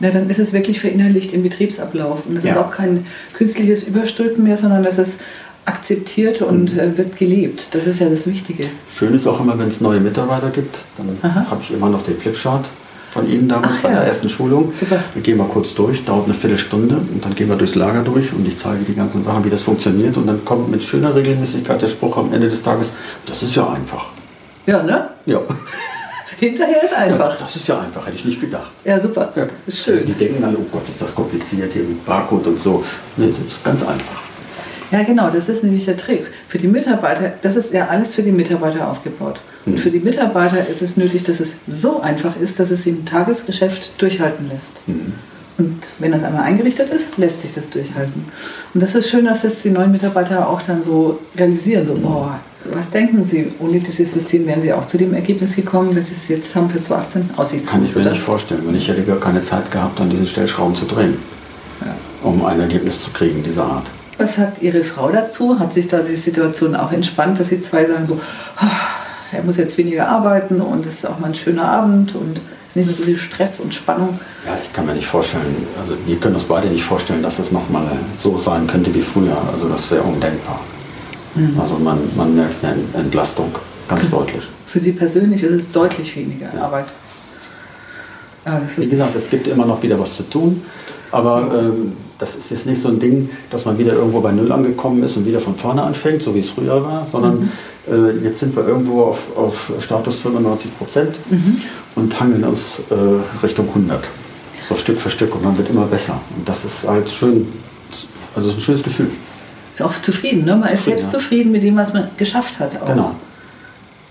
Na, 0.00 0.10
dann 0.10 0.28
ist 0.28 0.40
es 0.40 0.52
wirklich 0.52 0.80
verinnerlicht 0.80 1.32
im 1.32 1.44
Betriebsablauf. 1.44 2.26
Und 2.26 2.36
es 2.36 2.44
ja. 2.44 2.52
ist 2.52 2.58
auch 2.58 2.72
kein 2.72 3.06
künstliches 3.34 3.84
Überstülpen 3.84 4.42
mehr, 4.42 4.56
sondern 4.56 4.84
es 4.84 4.98
ist 4.98 5.20
akzeptiert 5.64 6.42
und 6.42 6.76
äh, 6.76 6.96
wird 6.96 7.16
gelebt. 7.16 7.74
Das 7.74 7.86
ist 7.86 8.00
ja 8.00 8.08
das 8.08 8.26
Wichtige. 8.26 8.64
Schön 8.94 9.14
ist 9.14 9.26
auch 9.26 9.40
immer, 9.40 9.58
wenn 9.58 9.68
es 9.68 9.80
neue 9.80 10.00
Mitarbeiter 10.00 10.50
gibt, 10.50 10.80
dann 10.96 11.18
habe 11.22 11.60
ich 11.62 11.72
immer 11.72 11.88
noch 11.88 12.04
den 12.04 12.16
Flipchart 12.18 12.64
von 13.12 13.28
Ihnen 13.28 13.48
damals 13.48 13.76
Ach, 13.78 13.82
bei 13.82 13.90
ja. 13.90 13.96
der 13.96 14.06
ersten 14.06 14.28
Schulung. 14.28 14.72
Super. 14.72 14.98
Wir 15.12 15.22
gehen 15.22 15.36
mal 15.36 15.46
kurz 15.46 15.74
durch, 15.74 16.04
dauert 16.04 16.24
eine 16.24 16.34
Viertelstunde 16.34 16.96
und 16.96 17.22
dann 17.22 17.34
gehen 17.34 17.48
wir 17.48 17.56
durchs 17.56 17.74
Lager 17.74 18.02
durch 18.02 18.32
und 18.32 18.48
ich 18.48 18.56
zeige 18.56 18.84
die 18.84 18.94
ganzen 18.94 19.22
Sachen, 19.22 19.44
wie 19.44 19.50
das 19.50 19.62
funktioniert 19.62 20.16
und 20.16 20.26
dann 20.26 20.44
kommt 20.44 20.70
mit 20.70 20.82
schöner 20.82 21.14
Regelmäßigkeit 21.14 21.80
der 21.80 21.88
Spruch 21.88 22.16
am 22.16 22.32
Ende 22.32 22.48
des 22.48 22.62
Tages, 22.62 22.94
das 23.26 23.42
ist 23.42 23.54
ja 23.54 23.70
einfach. 23.70 24.06
Ja, 24.66 24.82
ne? 24.82 25.10
Ja. 25.26 25.40
Hinterher 26.38 26.82
ist 26.82 26.94
einfach. 26.94 27.34
Ja, 27.34 27.44
das 27.44 27.54
ist 27.54 27.68
ja 27.68 27.78
einfach, 27.78 28.04
hätte 28.06 28.16
ich 28.16 28.24
nicht 28.24 28.40
gedacht. 28.40 28.72
Ja, 28.84 28.98
super. 28.98 29.30
Ja. 29.36 29.46
Ist 29.66 29.84
schön. 29.84 30.06
Die 30.06 30.12
denken 30.14 30.42
alle, 30.42 30.56
oh 30.56 30.66
Gott, 30.72 30.88
ist 30.88 31.00
das 31.00 31.14
kompliziert 31.14 31.72
hier 31.72 31.82
mit 31.82 32.04
Barcode 32.04 32.46
und 32.48 32.60
so. 32.60 32.82
Nee, 33.16 33.28
das 33.30 33.56
ist 33.56 33.64
ganz 33.64 33.86
einfach. 33.86 34.31
Ja, 34.92 35.02
genau, 35.02 35.30
das 35.30 35.48
ist 35.48 35.64
nämlich 35.64 35.86
der 35.86 35.96
Trick. 35.96 36.26
Für 36.46 36.58
die 36.58 36.68
Mitarbeiter, 36.68 37.32
das 37.40 37.56
ist 37.56 37.72
ja 37.72 37.88
alles 37.88 38.14
für 38.14 38.22
die 38.22 38.30
Mitarbeiter 38.30 38.88
aufgebaut. 38.88 39.40
Und 39.64 39.72
hm. 39.72 39.78
für 39.78 39.90
die 39.90 40.00
Mitarbeiter 40.00 40.68
ist 40.68 40.82
es 40.82 40.98
nötig, 40.98 41.22
dass 41.22 41.40
es 41.40 41.60
so 41.66 42.02
einfach 42.02 42.36
ist, 42.38 42.60
dass 42.60 42.70
es 42.70 42.82
sie 42.82 42.90
im 42.90 43.06
Tagesgeschäft 43.06 44.00
durchhalten 44.00 44.50
lässt. 44.50 44.86
Mhm. 44.86 45.14
Und 45.58 45.82
wenn 45.98 46.12
das 46.12 46.22
einmal 46.24 46.42
eingerichtet 46.42 46.90
ist, 46.90 47.18
lässt 47.18 47.42
sich 47.42 47.54
das 47.54 47.70
durchhalten. 47.70 48.24
Und 48.74 48.82
das 48.82 48.94
ist 48.94 49.10
schön, 49.10 49.24
dass 49.24 49.42
das 49.42 49.62
die 49.62 49.70
neuen 49.70 49.92
Mitarbeiter 49.92 50.48
auch 50.48 50.62
dann 50.62 50.82
so 50.82 51.20
realisieren, 51.36 51.86
so, 51.86 51.94
boah, 51.94 52.40
was 52.72 52.90
denken 52.90 53.24
Sie, 53.24 53.52
ohne 53.58 53.80
dieses 53.80 54.12
System 54.12 54.46
wären 54.46 54.62
Sie 54.62 54.72
auch 54.72 54.86
zu 54.86 54.96
dem 54.96 55.14
Ergebnis 55.14 55.56
gekommen, 55.56 55.94
dass 55.94 56.08
Sie 56.08 56.14
es 56.14 56.28
jetzt 56.28 56.56
haben 56.56 56.70
für 56.70 56.80
2018 56.80 57.30
aussichtslos? 57.36 57.72
Kann 57.72 57.84
ich 57.84 57.94
mir 57.96 58.10
nicht 58.10 58.22
vorstellen, 58.22 58.62
weil 58.66 58.76
ich 58.76 58.88
hätte 58.88 59.02
gar 59.02 59.20
keine 59.20 59.42
Zeit 59.42 59.70
gehabt, 59.70 60.00
an 60.00 60.10
diesen 60.10 60.26
Stellschrauben 60.26 60.74
zu 60.74 60.86
drehen, 60.86 61.18
ja. 61.80 61.94
um 62.22 62.44
ein 62.44 62.60
Ergebnis 62.60 63.04
zu 63.04 63.10
kriegen 63.10 63.42
dieser 63.42 63.64
Art. 63.64 63.86
Was 64.22 64.36
sagt 64.36 64.62
Ihre 64.62 64.84
Frau 64.84 65.10
dazu? 65.10 65.58
Hat 65.58 65.74
sich 65.74 65.88
da 65.88 65.98
die 65.98 66.14
Situation 66.14 66.76
auch 66.76 66.92
entspannt, 66.92 67.40
dass 67.40 67.48
Sie 67.48 67.60
zwei 67.60 67.84
sagen 67.84 68.06
so, 68.06 68.14
oh, 68.14 68.66
er 69.32 69.42
muss 69.42 69.56
jetzt 69.56 69.76
weniger 69.78 70.08
arbeiten 70.08 70.60
und 70.60 70.86
es 70.86 70.98
ist 70.98 71.06
auch 71.06 71.18
mal 71.18 71.26
ein 71.26 71.34
schöner 71.34 71.64
Abend 71.64 72.14
und 72.14 72.36
es 72.36 72.68
ist 72.68 72.76
nicht 72.76 72.86
mehr 72.86 72.94
so 72.94 73.02
viel 73.02 73.16
Stress 73.16 73.58
und 73.58 73.74
Spannung? 73.74 74.16
Ja, 74.46 74.56
ich 74.62 74.72
kann 74.72 74.86
mir 74.86 74.94
nicht 74.94 75.08
vorstellen, 75.08 75.66
also 75.80 75.94
wir 76.06 76.16
können 76.18 76.36
uns 76.36 76.44
beide 76.44 76.68
nicht 76.68 76.84
vorstellen, 76.84 77.20
dass 77.20 77.40
es 77.40 77.50
nochmal 77.50 77.84
so 78.16 78.38
sein 78.38 78.68
könnte 78.68 78.94
wie 78.94 79.02
früher. 79.02 79.36
Also 79.52 79.68
das 79.68 79.90
wäre 79.90 80.04
undenkbar. 80.04 80.60
Mhm. 81.34 81.60
Also 81.60 81.74
man, 81.78 81.98
man 82.16 82.32
merkt 82.36 82.64
eine 82.64 82.76
Entlastung, 82.94 83.52
ganz 83.88 84.08
deutlich. 84.08 84.44
Für 84.66 84.78
Sie 84.78 84.92
persönlich 84.92 85.42
ist 85.42 85.50
es 85.50 85.72
deutlich 85.72 86.14
weniger 86.14 86.46
ja. 86.54 86.62
Arbeit. 86.62 86.86
Ja, 88.44 88.60
Wie 88.76 88.90
gesagt, 88.90 89.14
es 89.14 89.30
gibt 89.30 89.46
immer 89.46 89.66
noch 89.66 89.82
wieder 89.82 89.98
was 89.98 90.16
zu 90.16 90.24
tun, 90.24 90.62
aber 91.10 91.50
ähm, 91.54 91.92
das 92.18 92.36
ist 92.36 92.50
jetzt 92.50 92.66
nicht 92.66 92.80
so 92.80 92.88
ein 92.88 92.98
Ding, 92.98 93.30
dass 93.50 93.64
man 93.64 93.78
wieder 93.78 93.94
irgendwo 93.94 94.20
bei 94.20 94.32
Null 94.32 94.50
angekommen 94.50 95.02
ist 95.02 95.16
und 95.16 95.26
wieder 95.26 95.40
von 95.40 95.56
vorne 95.56 95.82
anfängt, 95.82 96.22
so 96.22 96.34
wie 96.34 96.40
es 96.40 96.50
früher 96.50 96.82
war, 96.84 97.06
sondern 97.06 97.40
mhm. 97.40 97.50
äh, 97.92 98.24
jetzt 98.24 98.40
sind 98.40 98.54
wir 98.56 98.66
irgendwo 98.66 99.02
auf, 99.04 99.36
auf 99.36 99.72
Status 99.80 100.20
95 100.20 100.78
Prozent 100.78 101.14
mhm. 101.30 101.60
und 101.96 102.20
hangeln 102.20 102.44
uns 102.44 102.82
äh, 102.90 103.44
Richtung 103.44 103.68
100. 103.68 104.02
So 104.68 104.76
Stück 104.76 105.00
für 105.00 105.10
Stück 105.10 105.34
und 105.34 105.44
man 105.44 105.56
wird 105.58 105.70
immer 105.70 105.86
besser. 105.86 106.20
Und 106.36 106.48
das 106.48 106.64
ist 106.64 106.86
halt 106.86 107.10
schön, 107.10 107.46
also 108.34 108.48
ist 108.48 108.56
ein 108.56 108.60
schönes 108.60 108.82
Gefühl 108.82 109.08
ist 109.72 109.82
auch 109.82 110.02
zufrieden. 110.02 110.44
Ne? 110.44 110.56
Man 110.56 110.70
ist 110.70 110.84
selbst 110.84 111.12
ja. 111.12 111.18
zufrieden 111.18 111.52
mit 111.52 111.62
dem, 111.62 111.76
was 111.76 111.92
man 111.92 112.08
geschafft 112.16 112.60
hat. 112.60 112.80
Auch. 112.80 112.86
Genau. 112.86 113.14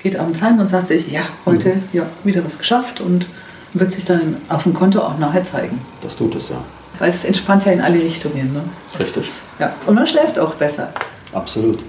Geht 0.01 0.17
abends 0.17 0.41
heim 0.41 0.59
und 0.59 0.67
sagt 0.67 0.87
sich, 0.87 1.11
ja, 1.11 1.21
heute 1.45 1.75
mhm. 1.75 1.83
ja, 1.93 2.05
wieder 2.23 2.43
was 2.43 2.57
geschafft 2.57 3.01
und 3.01 3.27
wird 3.73 3.91
sich 3.91 4.05
dann 4.05 4.37
auf 4.49 4.63
dem 4.63 4.73
Konto 4.73 4.99
auch 4.99 5.17
nachher 5.17 5.43
zeigen. 5.43 5.79
Das 6.01 6.15
tut 6.15 6.35
es 6.35 6.49
ja. 6.49 6.57
Weil 6.99 7.09
es 7.09 7.25
entspannt 7.25 7.65
ja 7.65 7.71
in 7.71 7.81
alle 7.81 7.99
Richtungen. 7.99 8.53
Ne? 8.53 8.61
Richtig. 8.99 9.23
Ist, 9.23 9.41
ja. 9.59 9.73
Und 9.85 9.95
man 9.95 10.05
schläft 10.05 10.37
auch 10.37 10.55
besser. 10.55 10.89
Absolut. 11.33 11.79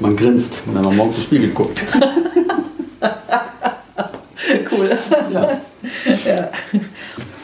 Man 0.00 0.16
grinst, 0.16 0.62
wenn 0.66 0.82
man 0.82 0.96
morgens 0.96 1.16
im 1.16 1.22
Spiegel 1.22 1.50
guckt. 1.50 1.82
cool. 4.72 4.90
Ja. 5.32 5.58
ja. 6.24 6.48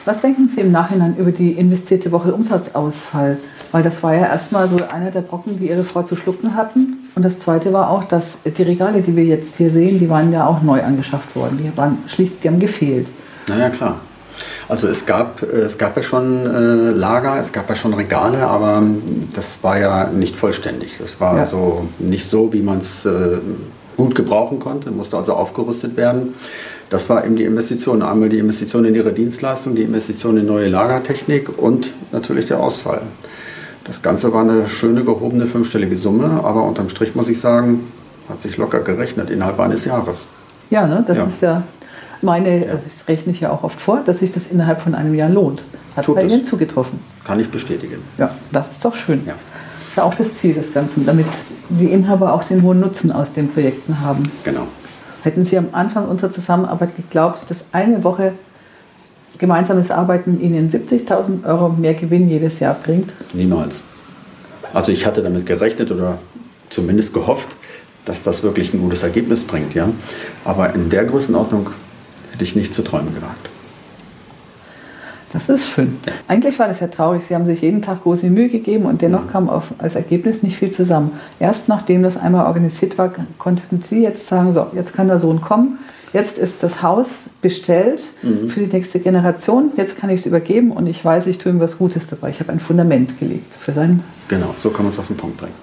Was 0.04 0.20
denken 0.20 0.48
Sie 0.48 0.62
im 0.62 0.72
Nachhinein 0.72 1.16
über 1.16 1.32
die 1.32 1.52
investierte 1.52 2.10
Woche 2.12 2.32
Umsatzausfall? 2.32 3.36
Weil 3.72 3.82
das 3.82 4.02
war 4.02 4.14
ja 4.14 4.26
erstmal 4.26 4.66
so 4.66 4.78
einer 4.90 5.10
der 5.10 5.20
Brocken, 5.20 5.58
die 5.58 5.68
Ihre 5.68 5.82
Frau 5.82 6.02
zu 6.02 6.16
schlucken 6.16 6.54
hatten. 6.54 6.98
Und 7.14 7.24
das 7.24 7.40
zweite 7.40 7.72
war 7.72 7.90
auch, 7.90 8.04
dass 8.04 8.38
die 8.42 8.62
Regale, 8.62 9.02
die 9.02 9.14
wir 9.14 9.24
jetzt 9.24 9.56
hier 9.56 9.70
sehen, 9.70 9.98
die 9.98 10.08
waren 10.08 10.32
ja 10.32 10.46
auch 10.46 10.62
neu 10.62 10.82
angeschafft 10.82 11.36
worden. 11.36 11.58
Die 11.62 11.76
waren 11.76 11.98
schlicht, 12.06 12.42
die 12.42 12.48
haben 12.48 12.58
gefehlt. 12.58 13.08
Naja, 13.48 13.70
klar. 13.70 14.00
Also 14.68 14.86
es 14.88 15.06
gab, 15.06 15.42
es 15.42 15.78
gab 15.78 15.96
ja 15.96 16.02
schon 16.02 16.46
äh, 16.46 16.90
Lager, 16.90 17.40
es 17.40 17.52
gab 17.52 17.68
ja 17.68 17.74
schon 17.74 17.94
Regale, 17.94 18.46
aber 18.46 18.82
das 19.34 19.58
war 19.62 19.78
ja 19.78 20.08
nicht 20.08 20.36
vollständig. 20.36 20.98
Das 20.98 21.20
war 21.20 21.36
ja. 21.36 21.40
also 21.40 21.86
nicht 21.98 22.28
so, 22.28 22.52
wie 22.52 22.62
man 22.62 22.78
es 22.78 23.04
äh, 23.06 23.38
gut 23.96 24.14
gebrauchen 24.14 24.60
konnte, 24.60 24.90
musste 24.90 25.16
also 25.16 25.34
aufgerüstet 25.34 25.96
werden. 25.96 26.34
Das 26.90 27.08
war 27.10 27.24
eben 27.24 27.36
die 27.36 27.44
Investition. 27.44 28.02
Einmal 28.02 28.28
die 28.28 28.38
Investition 28.38 28.84
in 28.84 28.94
ihre 28.94 29.12
Dienstleistung, 29.12 29.74
die 29.74 29.82
Investition 29.82 30.36
in 30.36 30.46
neue 30.46 30.68
Lagertechnik 30.68 31.58
und 31.58 31.92
natürlich 32.12 32.46
der 32.46 32.60
Ausfall. 32.60 33.02
Das 33.84 34.02
Ganze 34.02 34.32
war 34.34 34.42
eine 34.42 34.68
schöne 34.68 35.02
gehobene 35.02 35.46
fünfstellige 35.46 35.96
Summe, 35.96 36.42
aber 36.44 36.64
unterm 36.64 36.90
Strich 36.90 37.14
muss 37.14 37.28
ich 37.28 37.40
sagen, 37.40 37.90
hat 38.28 38.40
sich 38.40 38.58
locker 38.58 38.80
gerechnet 38.80 39.30
innerhalb 39.30 39.58
eines 39.60 39.86
Jahres. 39.86 40.28
Ja, 40.68 40.86
ne, 40.86 41.02
das 41.06 41.16
ja. 41.16 41.24
ist 41.24 41.40
ja 41.40 41.62
meine, 42.22 42.66
also 42.70 42.88
das 42.88 43.08
rechne 43.08 43.32
ich 43.32 43.40
ja 43.40 43.50
auch 43.50 43.62
oft 43.62 43.80
vor, 43.80 44.00
dass 44.04 44.20
sich 44.20 44.32
das 44.32 44.50
innerhalb 44.50 44.80
von 44.80 44.94
einem 44.94 45.14
Jahr 45.14 45.28
lohnt. 45.28 45.62
Hat 45.96 46.04
Tut 46.04 46.16
bei 46.16 46.22
Ihnen 46.24 46.44
zugetroffen. 46.44 46.98
Kann 47.24 47.40
ich 47.40 47.50
bestätigen. 47.50 47.98
Ja, 48.18 48.34
das 48.52 48.70
ist 48.70 48.84
doch 48.84 48.94
schön. 48.94 49.22
Ja. 49.26 49.34
Das 49.34 49.90
ist 49.90 49.96
ja 49.96 50.02
auch 50.04 50.14
das 50.14 50.34
Ziel 50.36 50.54
des 50.54 50.72
Ganzen, 50.72 51.06
damit 51.06 51.26
die 51.68 51.86
Inhaber 51.86 52.32
auch 52.32 52.44
den 52.44 52.62
hohen 52.62 52.80
Nutzen 52.80 53.12
aus 53.12 53.32
den 53.32 53.48
Projekten 53.48 54.00
haben. 54.00 54.22
Genau. 54.44 54.66
Hätten 55.22 55.44
Sie 55.44 55.58
am 55.58 55.68
Anfang 55.72 56.06
unserer 56.06 56.30
Zusammenarbeit 56.30 56.96
geglaubt, 56.96 57.44
dass 57.48 57.66
eine 57.72 58.04
Woche 58.04 58.32
gemeinsames 59.38 59.90
Arbeiten 59.90 60.40
Ihnen 60.40 60.70
70.000 60.70 61.44
Euro 61.44 61.70
mehr 61.70 61.94
Gewinn 61.94 62.28
jedes 62.28 62.60
Jahr 62.60 62.74
bringt? 62.74 63.12
Niemals. 63.32 63.82
Also 64.74 64.92
ich 64.92 65.06
hatte 65.06 65.22
damit 65.22 65.46
gerechnet 65.46 65.90
oder 65.90 66.18
zumindest 66.68 67.14
gehofft, 67.14 67.56
dass 68.04 68.22
das 68.22 68.42
wirklich 68.42 68.72
ein 68.72 68.80
gutes 68.80 69.02
Ergebnis 69.02 69.44
bringt. 69.44 69.74
Ja? 69.74 69.88
Aber 70.44 70.74
in 70.74 70.88
der 70.88 71.04
Größenordnung 71.04 71.70
hätte 72.38 72.44
ich 72.44 72.54
nicht 72.54 72.72
zu 72.72 72.82
träumen 72.82 73.12
gewagt. 73.12 73.50
Das 75.32 75.48
ist 75.48 75.68
schön. 75.68 75.98
Eigentlich 76.28 76.58
war 76.60 76.68
das 76.68 76.78
ja 76.78 76.86
traurig. 76.86 77.24
Sie 77.24 77.34
haben 77.34 77.44
sich 77.44 77.60
jeden 77.62 77.82
Tag 77.82 78.04
große 78.04 78.30
Mühe 78.30 78.48
gegeben 78.48 78.86
und 78.86 79.02
dennoch 79.02 79.24
mhm. 79.24 79.30
kam 79.30 79.50
auf, 79.50 79.72
als 79.78 79.96
Ergebnis 79.96 80.44
nicht 80.44 80.56
viel 80.56 80.70
zusammen. 80.70 81.10
Erst 81.40 81.68
nachdem 81.68 82.04
das 82.04 82.16
einmal 82.16 82.46
organisiert 82.46 82.96
war, 82.96 83.12
konnten 83.38 83.82
Sie 83.82 84.02
jetzt 84.04 84.28
sagen, 84.28 84.52
so, 84.52 84.68
jetzt 84.72 84.94
kann 84.94 85.08
der 85.08 85.18
Sohn 85.18 85.40
kommen. 85.40 85.78
Jetzt 86.12 86.38
ist 86.38 86.62
das 86.62 86.80
Haus 86.80 87.28
bestellt 87.42 88.06
mhm. 88.22 88.48
für 88.48 88.60
die 88.60 88.74
nächste 88.74 89.00
Generation. 89.00 89.72
Jetzt 89.76 89.98
kann 89.98 90.10
ich 90.10 90.20
es 90.20 90.26
übergeben 90.26 90.70
und 90.70 90.86
ich 90.86 91.04
weiß, 91.04 91.26
ich 91.26 91.38
tue 91.38 91.50
ihm 91.50 91.60
was 91.60 91.76
Gutes 91.76 92.06
dabei. 92.06 92.30
Ich 92.30 92.38
habe 92.38 92.52
ein 92.52 92.60
Fundament 92.60 93.18
gelegt 93.18 93.52
für 93.52 93.72
sein. 93.72 94.04
Genau, 94.28 94.54
so 94.56 94.70
kann 94.70 94.84
man 94.84 94.92
es 94.92 94.98
auf 95.00 95.08
den 95.08 95.16
Punkt 95.16 95.38
bringen. 95.38 95.54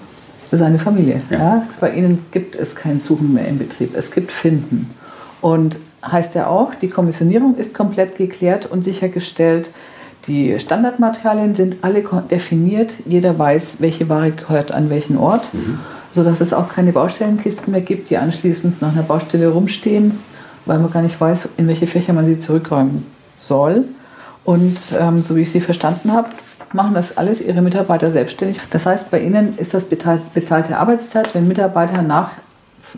Für 0.50 0.58
seine 0.58 0.78
Familie. 0.78 1.22
Ja. 1.32 1.38
Ja. 1.40 1.68
Bei 1.80 1.92
Ihnen 1.92 2.24
gibt 2.32 2.56
es 2.56 2.76
kein 2.76 3.00
Suchen 3.00 3.34
mehr 3.34 3.48
im 3.48 3.58
Betrieb. 3.58 3.96
Es 3.96 4.12
gibt 4.12 4.32
Finden. 4.32 4.92
Und 5.42 5.80
heißt 6.10 6.36
ja 6.36 6.48
auch, 6.48 6.76
die 6.76 6.90
Kommissionierung 6.90 7.56
ist 7.56 7.74
komplett 7.74 8.18
geklärt 8.18 8.66
und 8.66 8.84
sichergestellt. 8.84 9.72
Die 10.28 10.58
Standardmaterialien 10.60 11.54
sind 11.54 11.78
alle 11.84 12.04
definiert. 12.32 12.94
Jeder 13.06 13.38
weiß, 13.38 13.78
welche 13.80 14.10
Ware 14.10 14.32
gehört 14.32 14.72
an 14.72 14.90
welchen 14.90 15.18
Ort, 15.18 15.50
sodass 16.10 16.42
es 16.42 16.54
auch 16.54 16.70
keine 16.70 16.92
Baustellenkisten 16.92 17.72
mehr 17.72 17.82
gibt, 17.82 18.10
die 18.10 18.18
anschließend 18.18 18.82
nach 18.82 18.94
einer 18.94 19.04
Baustelle 19.04 19.50
rumstehen, 19.50 20.20
weil 20.66 20.80
man 20.80 20.92
gar 20.92 21.04
nicht 21.04 21.20
weiß, 21.20 21.50
in 21.58 21.68
welche 21.68 21.86
Fächer 21.86 22.14
man 22.14 22.26
sie 22.26 22.40
zurückräumen 22.40 23.06
soll. 23.38 23.86
Und 24.46 24.78
ähm, 25.00 25.22
so 25.22 25.36
wie 25.36 25.42
ich 25.42 25.52
Sie 25.52 25.60
verstanden 25.60 26.12
habe, 26.12 26.30
machen 26.74 26.94
das 26.94 27.18
alles 27.18 27.42
Ihre 27.42 27.62
Mitarbeiter 27.62 28.12
selbstständig. 28.12 28.60
Das 28.70 28.86
heißt, 28.86 29.10
bei 29.10 29.20
Ihnen 29.20 29.58
ist 29.58 29.74
das 29.74 29.86
bezahlte 29.86 30.78
Arbeitszeit, 30.78 31.34
wenn 31.34 31.48
Mitarbeiter 31.48 32.02
nach, 32.02 32.32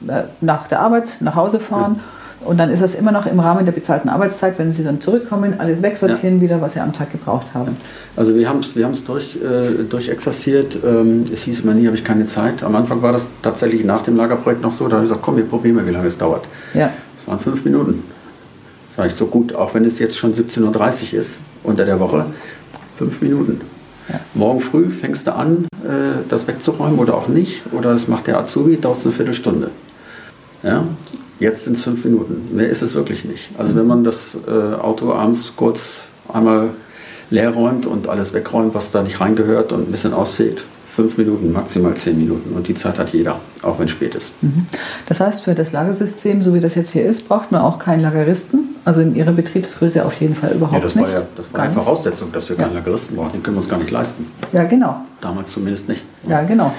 äh, 0.08 0.24
nach 0.42 0.68
der 0.68 0.82
Arbeit 0.82 1.18
nach 1.22 1.36
Hause 1.36 1.60
fahren. 1.60 2.02
Und 2.41 2.58
dann 2.58 2.70
ist 2.70 2.82
das 2.82 2.96
immer 2.96 3.12
noch 3.12 3.25
im 3.25 3.39
Rahmen 3.39 3.65
der 3.65 3.72
bezahlten 3.72 4.10
Arbeitszeit, 4.10 4.60
wenn 4.60 4.74
sie 4.74 4.84
dann 4.84 5.01
zurückkommen, 5.01 5.60
alles 5.60 5.82
wegsortieren 5.82 6.39
wieder, 6.39 6.62
was 6.62 6.74
sie 6.74 6.79
am 6.79 6.94
Tag 6.94 7.12
gebraucht 7.12 7.48
haben. 7.53 7.75
Also 8.15 8.36
wir 8.36 8.48
haben 8.48 8.60
es 8.60 8.75
wir 8.75 8.86
haben's 8.86 9.03
durch, 9.03 9.36
äh, 9.36 9.84
durchexerziert. 9.84 10.77
Ähm, 10.86 11.25
es 11.32 11.44
hieß 11.44 11.62
immer 11.62 11.74
nie, 11.74 11.88
habe 11.88 11.98
ich 11.98 12.03
keine 12.03 12.25
Zeit. 12.25 12.63
Am 12.63 12.75
Anfang 12.75 13.01
war 13.01 13.12
das 13.12 13.27
tatsächlich 13.41 13.84
nach 13.84 14.03
dem 14.03 14.15
Lagerprojekt 14.15 14.62
noch 14.62 14.72
so. 14.72 14.88
Da 14.88 14.98
habe 14.98 15.06
ich 15.06 15.10
gesagt, 15.10 15.25
komm, 15.25 15.38
wir 15.38 15.46
probieren 15.46 15.75
mal, 15.75 15.88
wie 15.88 15.91
lange 15.91 16.08
es 16.08 16.17
dauert. 16.17 16.48
Ja, 16.74 16.91
Das 17.17 17.27
waren 17.27 17.39
fünf 17.39 17.65
Minuten. 17.65 18.03
Sag 18.96 19.08
ich 19.08 19.13
so 19.13 19.25
gut, 19.27 19.53
auch 19.53 19.74
wenn 19.74 19.86
es 19.86 20.00
jetzt 20.00 20.17
schon 20.17 20.34
17.30 20.34 21.13
Uhr 21.13 21.20
ist 21.20 21.39
unter 21.63 21.86
der 21.86 22.00
Woche. 22.00 22.25
Fünf 22.96 23.22
Minuten. 23.22 23.62
Ja. 24.10 24.20
Morgen 24.34 24.62
früh 24.62 24.89
fängst 24.89 25.27
du 25.27 25.36
an, 25.36 25.67
äh, 25.84 26.24
das 26.29 26.48
wegzuräumen 26.48 26.98
oder 26.98 27.15
auch 27.15 27.27
nicht. 27.27 27.63
Oder 27.74 27.91
das 27.91 28.08
macht 28.08 28.27
der 28.27 28.39
Azubi, 28.39 28.77
dauert 28.77 28.98
es 28.98 29.06
eine 29.06 29.13
Viertelstunde. 29.13 29.70
Ja? 30.63 30.86
Jetzt 31.39 31.65
sind 31.65 31.77
es 31.77 31.84
fünf 31.84 32.03
Minuten. 32.03 32.50
Mehr 32.56 32.67
ist 32.70 32.82
es 32.82 32.96
wirklich 32.96 33.25
nicht. 33.25 33.50
Also 33.58 33.75
wenn 33.75 33.86
man 33.88 34.03
das 34.03 34.38
äh, 34.48 34.75
Auto 34.75 35.13
abends 35.13 35.53
kurz 35.56 36.08
einmal 36.34 36.70
leer 37.29 37.51
räumt 37.51 37.86
und 37.86 38.08
alles 38.08 38.34
wegräumt, 38.34 38.74
was 38.74 38.91
da 38.91 39.03
nicht 39.03 39.20
reingehört 39.22 39.72
und 39.72 39.89
ein 39.89 39.91
bisschen 39.91 40.13
ausfegt, 40.13 40.63
fünf 40.96 41.17
Minuten, 41.20 41.51
maximal 41.51 41.94
zehn 41.94 42.17
Minuten. 42.17 42.56
Und 42.56 42.67
die 42.67 42.74
Zeit 42.74 42.98
hat 42.98 43.13
jeder, 43.13 43.39
auch 43.62 43.77
wenn 43.77 43.86
es 43.86 43.91
spät 43.91 44.15
ist. 44.15 44.34
das 45.06 45.20
heißt, 45.20 45.44
für 45.44 45.53
das 45.53 45.72
Lagersystem, 45.74 46.41
so 46.41 46.56
wie 46.56 46.60
das 46.60 46.74
jetzt 46.74 46.91
hier 46.91 47.06
ist, 47.06 47.27
braucht 47.27 47.51
man 47.51 47.62
auch 47.62 47.77
keinen 47.77 48.01
Lageristen. 48.01 48.70
Also 48.84 49.01
in 49.01 49.13
Ihrer 49.13 49.34
Betriebsgröße 49.34 50.03
auf 50.03 50.20
jeden 50.20 50.34
Fall 50.34 50.53
überhaupt 50.53 50.74
Ja, 50.74 50.79
das 50.79 50.96
nicht. 50.96 51.03
war 51.06 51.12
ja 51.13 51.22
das 51.36 51.53
war 51.53 51.65
nicht. 51.65 51.74
Voraussetzung, 51.75 52.32
dass 52.32 52.50
wir 52.50 52.56
Ja. 52.56 52.63
keinen 52.63 52.74
Lageristen 52.75 53.15
brauchen. 53.15 53.34
Den 53.34 53.44
können 53.44 53.58
wir 53.58 53.60
uns 53.60 53.70
gar 53.70 53.77
nicht 53.77 53.91
leisten. 53.91 54.25
Ja, 54.53 54.63
genau. 54.63 55.01
Damals 55.22 55.51
zumindest 55.53 55.88
nicht. 55.88 56.03
Ja, 56.27 56.41
genau. 56.41 56.74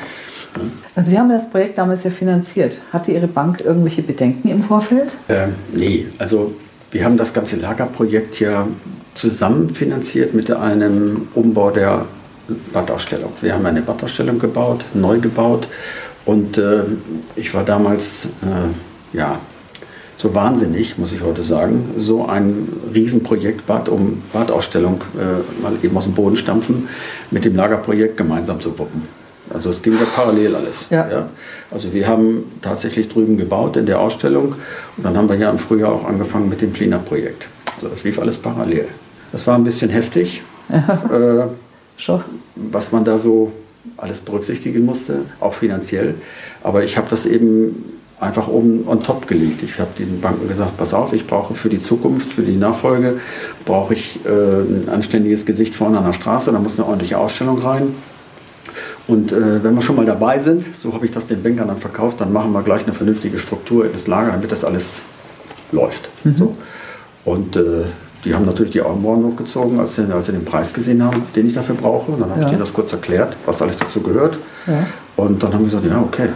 Also 0.94 1.10
Sie 1.10 1.18
haben 1.18 1.28
das 1.28 1.50
Projekt 1.50 1.78
damals 1.78 2.04
ja 2.04 2.10
finanziert. 2.10 2.78
Hatte 2.92 3.12
Ihre 3.12 3.28
Bank 3.28 3.62
irgendwelche 3.64 4.02
Bedenken 4.02 4.48
im 4.48 4.62
Vorfeld? 4.62 5.16
Ähm, 5.28 5.54
nee, 5.74 6.06
also 6.18 6.54
wir 6.90 7.04
haben 7.04 7.16
das 7.16 7.32
ganze 7.32 7.56
Lagerprojekt 7.56 8.40
ja 8.40 8.66
zusammen 9.14 9.70
finanziert 9.70 10.34
mit 10.34 10.50
einem 10.50 11.28
Umbau 11.34 11.70
der 11.70 12.06
Badausstellung. 12.72 13.32
Wir 13.42 13.54
haben 13.54 13.66
eine 13.66 13.82
Badausstellung 13.82 14.38
gebaut, 14.38 14.84
neu 14.94 15.18
gebaut 15.18 15.68
und 16.24 16.56
äh, 16.56 16.84
ich 17.36 17.52
war 17.52 17.64
damals 17.64 18.26
äh, 18.42 19.16
ja 19.16 19.38
so 20.16 20.34
wahnsinnig, 20.34 20.98
muss 20.98 21.12
ich 21.12 21.22
heute 21.22 21.42
sagen, 21.42 21.90
so 21.96 22.26
ein 22.26 22.68
Riesenprojekt 22.92 23.66
Bad 23.66 23.88
um 23.88 24.22
Badausstellung 24.32 25.00
äh, 25.14 25.62
mal 25.62 25.72
eben 25.82 25.96
aus 25.96 26.04
dem 26.04 26.14
Boden 26.14 26.36
stampfen, 26.36 26.88
mit 27.30 27.44
dem 27.44 27.54
Lagerprojekt 27.54 28.16
gemeinsam 28.16 28.60
zu 28.60 28.78
wuppen. 28.78 29.02
Also 29.52 29.70
es 29.70 29.82
ging 29.82 29.94
ja 29.94 30.06
parallel 30.14 30.54
alles. 30.56 30.88
Ja. 30.90 31.28
Also 31.70 31.92
wir 31.92 32.06
haben 32.06 32.44
tatsächlich 32.62 33.08
drüben 33.08 33.36
gebaut 33.36 33.76
in 33.76 33.86
der 33.86 34.00
Ausstellung 34.00 34.54
und 34.96 35.04
dann 35.04 35.16
haben 35.16 35.28
wir 35.28 35.36
ja 35.36 35.50
im 35.50 35.58
Frühjahr 35.58 35.92
auch 35.92 36.04
angefangen 36.04 36.48
mit 36.48 36.60
dem 36.60 36.72
Cleanup-Projekt. 36.72 37.48
Also 37.76 37.88
das 37.88 38.04
lief 38.04 38.18
alles 38.18 38.38
parallel. 38.38 38.88
Das 39.32 39.46
war 39.46 39.54
ein 39.54 39.64
bisschen 39.64 39.90
heftig, 39.90 40.42
äh, 40.70 41.46
was 42.56 42.92
man 42.92 43.04
da 43.04 43.18
so 43.18 43.52
alles 43.96 44.20
berücksichtigen 44.20 44.84
musste, 44.84 45.20
auch 45.40 45.54
finanziell. 45.54 46.14
Aber 46.62 46.84
ich 46.84 46.96
habe 46.96 47.08
das 47.10 47.26
eben 47.26 47.98
einfach 48.20 48.48
oben 48.48 48.86
on 48.88 49.00
top 49.00 49.26
gelegt. 49.26 49.62
Ich 49.62 49.78
habe 49.78 49.90
den 49.98 50.20
Banken 50.20 50.48
gesagt, 50.48 50.76
pass 50.76 50.92
auf, 50.92 51.12
ich 51.12 51.26
brauche 51.26 51.54
für 51.54 51.68
die 51.68 51.78
Zukunft, 51.78 52.32
für 52.32 52.42
die 52.42 52.56
Nachfolge, 52.56 53.20
brauche 53.64 53.94
ich 53.94 54.18
äh, 54.24 54.28
ein 54.28 54.88
anständiges 54.88 55.46
Gesicht 55.46 55.74
vorne 55.74 55.98
an 55.98 56.04
der 56.04 56.12
Straße, 56.12 56.50
da 56.52 56.58
muss 56.58 56.78
eine 56.78 56.86
ordentliche 56.86 57.18
Ausstellung 57.18 57.58
rein. 57.58 57.94
Und 59.08 59.32
äh, 59.32 59.64
wenn 59.64 59.74
wir 59.74 59.80
schon 59.82 59.96
mal 59.96 60.06
dabei 60.06 60.38
sind, 60.38 60.62
so 60.74 60.92
habe 60.94 61.04
ich 61.06 61.10
das 61.10 61.26
den 61.26 61.42
Bankern 61.42 61.68
dann 61.68 61.78
verkauft, 61.78 62.20
dann 62.20 62.32
machen 62.32 62.52
wir 62.52 62.62
gleich 62.62 62.84
eine 62.84 62.92
vernünftige 62.92 63.38
Struktur 63.38 63.86
in 63.86 63.92
das 63.92 64.06
Lager, 64.06 64.30
damit 64.32 64.52
das 64.52 64.64
alles 64.64 65.02
läuft. 65.72 66.08
So. 66.36 66.54
Und 67.24 67.56
äh, 67.56 67.84
die 68.24 68.34
haben 68.34 68.44
natürlich 68.44 68.72
die 68.72 68.82
Augenbrauen 68.82 69.24
hochgezogen, 69.24 69.78
als 69.80 69.94
sie, 69.94 70.12
als 70.12 70.26
sie 70.26 70.32
den 70.32 70.44
Preis 70.44 70.74
gesehen 70.74 71.02
haben, 71.02 71.22
den 71.34 71.46
ich 71.46 71.54
dafür 71.54 71.74
brauche. 71.74 72.12
Und 72.12 72.20
dann 72.20 72.30
habe 72.30 72.40
Ja. 72.40 72.46
ich 72.46 72.50
denen 72.50 72.60
das 72.60 72.72
kurz 72.74 72.92
erklärt, 72.92 73.34
was 73.46 73.62
alles 73.62 73.78
dazu 73.78 74.00
gehört. 74.00 74.38
Ja. 74.66 74.86
Und 75.16 75.42
dann 75.42 75.52
haben 75.52 75.60
die 75.60 75.70
gesagt, 75.70 75.86
ja, 75.86 76.00
okay. 76.00 76.28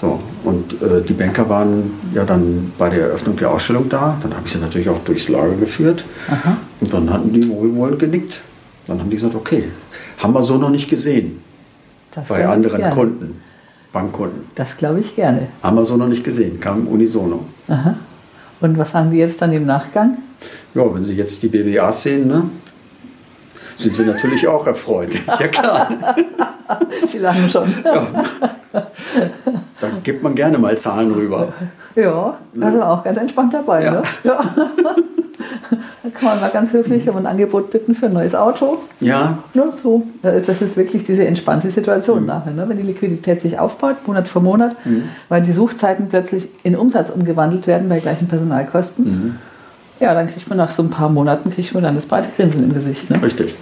So, 0.00 0.18
und 0.44 0.80
äh, 0.82 1.02
die 1.06 1.12
Banker 1.12 1.46
waren 1.50 1.90
ja 2.14 2.24
dann 2.24 2.72
bei 2.78 2.88
der 2.88 3.08
Eröffnung 3.08 3.36
der 3.36 3.50
Ausstellung 3.50 3.88
da. 3.90 4.16
Dann 4.22 4.32
habe 4.34 4.46
ich 4.46 4.52
sie 4.52 4.58
natürlich 4.58 4.88
auch 4.88 4.98
durchs 5.04 5.28
Lager 5.28 5.54
geführt. 5.56 6.04
Aha. 6.28 6.56
Und 6.80 6.92
dann 6.94 7.10
hatten 7.12 7.30
die 7.34 7.46
wohlwollend 7.46 7.98
genickt. 7.98 8.40
Dann 8.90 8.98
haben 8.98 9.08
die 9.08 9.14
gesagt, 9.14 9.36
okay, 9.36 9.70
haben 10.18 10.32
wir 10.34 10.42
so 10.42 10.58
noch 10.58 10.68
nicht 10.68 10.90
gesehen 10.90 11.40
Das 12.12 12.26
bei 12.26 12.44
anderen 12.44 12.78
gerne. 12.78 12.92
Kunden, 12.92 13.40
Bankkunden. 13.92 14.46
Das 14.56 14.76
glaube 14.76 14.98
ich 14.98 15.14
gerne. 15.14 15.46
Haben 15.62 15.76
wir 15.76 15.84
so 15.84 15.96
noch 15.96 16.08
nicht 16.08 16.24
gesehen, 16.24 16.58
kam 16.58 16.88
unisono. 16.88 17.44
Aha. 17.68 17.94
Und 18.60 18.76
was 18.76 18.90
sagen 18.90 19.12
die 19.12 19.18
jetzt 19.18 19.40
dann 19.40 19.52
im 19.52 19.64
Nachgang? 19.64 20.18
Ja, 20.74 20.92
wenn 20.92 21.04
Sie 21.04 21.14
jetzt 21.14 21.40
die 21.40 21.46
BWAs 21.46 22.02
sehen, 22.02 22.26
ne, 22.26 22.50
sind 23.76 23.94
Sie 23.94 24.02
natürlich 24.02 24.48
auch 24.48 24.66
erfreut. 24.66 25.10
Ist 25.10 25.38
ja 25.38 25.46
klar. 25.46 26.16
Sie 27.06 27.18
lachen 27.18 27.48
schon. 27.48 27.72
Da 28.72 29.88
gibt 30.02 30.24
man 30.24 30.34
gerne 30.34 30.58
mal 30.58 30.76
Zahlen 30.76 31.12
rüber. 31.12 31.52
Ja, 31.94 32.36
also 32.60 32.82
auch 32.82 33.04
ganz 33.04 33.18
entspannt 33.18 33.54
dabei. 33.54 33.84
Ja. 33.84 33.92
Ne? 33.92 34.02
Ja. 34.24 34.40
Da 36.02 36.08
kann 36.10 36.28
man 36.30 36.40
mal 36.40 36.50
ganz 36.50 36.72
höflich 36.72 37.08
um 37.10 37.16
ein 37.18 37.26
Angebot 37.26 37.70
bitten 37.70 37.94
für 37.94 38.06
ein 38.06 38.12
neues 38.14 38.34
Auto. 38.34 38.78
Ja, 39.00 39.38
Nur 39.54 39.70
so. 39.72 40.02
Das 40.22 40.48
ist 40.62 40.76
wirklich 40.76 41.04
diese 41.04 41.26
entspannte 41.26 41.70
Situation 41.70 42.24
nachher, 42.26 42.52
ne? 42.52 42.64
wenn 42.68 42.78
die 42.78 42.84
Liquidität 42.84 43.42
sich 43.42 43.58
aufbaut, 43.58 43.96
Monat 44.06 44.26
für 44.28 44.40
Monat, 44.40 44.76
weil 45.28 45.42
die 45.42 45.52
Suchzeiten 45.52 46.08
plötzlich 46.08 46.48
in 46.62 46.74
Umsatz 46.76 47.10
umgewandelt 47.10 47.66
werden 47.66 47.88
bei 47.88 48.00
gleichen 48.00 48.28
Personalkosten. 48.28 49.38
Ja, 50.00 50.14
dann 50.14 50.28
kriegt 50.28 50.48
man 50.48 50.56
nach 50.56 50.70
so 50.70 50.82
ein 50.82 50.88
paar 50.90 51.10
Monaten 51.10 51.50
kriegt 51.50 51.74
man 51.74 51.82
dann 51.82 51.94
das 51.94 52.06
breite 52.06 52.28
Grinsen 52.34 52.64
im 52.64 52.72
Gesicht. 52.72 53.10
Ne? 53.10 53.22
richtig. 53.22 53.54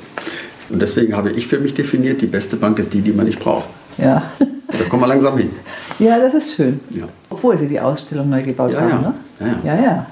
Und 0.70 0.80
deswegen 0.82 1.16
habe 1.16 1.30
ich 1.30 1.46
für 1.48 1.58
mich 1.58 1.74
definiert, 1.74 2.20
die 2.20 2.26
beste 2.26 2.56
Bank 2.56 2.78
ist 2.78 2.94
die, 2.94 3.00
die 3.00 3.12
man 3.12 3.26
nicht 3.26 3.40
braucht. 3.40 3.68
Ja. 3.96 4.22
Da 4.38 4.84
kommen 4.88 5.02
wir 5.02 5.06
langsam 5.08 5.36
hin. 5.38 5.50
ja, 5.98 6.18
das 6.20 6.34
ist 6.34 6.54
schön. 6.54 6.78
Ja. 6.90 7.04
Obwohl 7.30 7.56
sie 7.56 7.66
die 7.66 7.80
Ausstellung 7.80 8.28
neu 8.28 8.42
gebaut 8.42 8.72
Ja, 8.74 8.80
haben. 8.82 8.90
ja. 8.90 8.98
Ne? 9.00 9.14
Ja, 9.40 9.46
ja. 9.46 9.74
ja, 9.76 9.82
ja. 9.82 10.06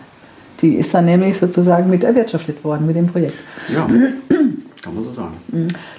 Die 0.62 0.74
ist 0.74 0.94
dann 0.94 1.04
nämlich 1.04 1.36
sozusagen 1.38 1.90
mit 1.90 2.04
erwirtschaftet 2.04 2.64
worden 2.64 2.86
mit 2.86 2.96
dem 2.96 3.06
Projekt. 3.06 3.36
Ja, 3.68 3.86
kann 4.82 4.94
man 4.94 5.02
so 5.02 5.10
sagen. 5.10 5.34